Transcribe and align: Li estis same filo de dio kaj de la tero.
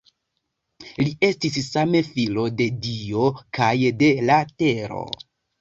Li 1.01 1.11
estis 1.27 1.59
same 1.67 2.01
filo 2.09 2.47
de 2.63 2.69
dio 2.87 3.29
kaj 3.59 3.71
de 4.03 4.11
la 4.31 4.43
tero. 4.65 5.05